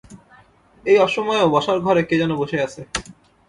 [0.85, 2.81] এই অসময়েও বসার ঘরে কে যেন বসে আছে।